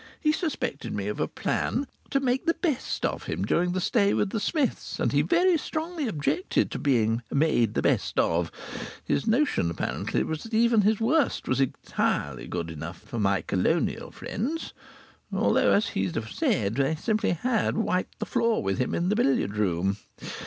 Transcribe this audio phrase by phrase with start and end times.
[0.19, 4.15] He suspected me of a plan "to make the best of him" during the stay
[4.15, 8.51] with the Smiths, and he very strongly objected to being "made the best of."
[9.05, 14.09] His notion apparently was that even his worst was easily good enough for my Colonial
[14.09, 14.73] friends,
[15.31, 19.15] although, as he'd have said, they had "simply wiped the floor with him" in the
[19.15, 19.97] billiard room.